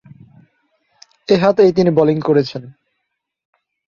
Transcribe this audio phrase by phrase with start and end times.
[1.29, 2.63] এ হাতেই তিনি বোলিং করেছেন।